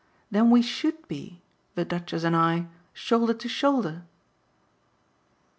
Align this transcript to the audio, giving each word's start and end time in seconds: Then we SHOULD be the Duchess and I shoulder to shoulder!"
Then 0.31 0.49
we 0.49 0.63
SHOULD 0.63 1.07
be 1.07 1.43
the 1.75 1.85
Duchess 1.85 2.23
and 2.23 2.35
I 2.35 2.65
shoulder 2.91 3.35
to 3.35 3.47
shoulder!" 3.47 4.01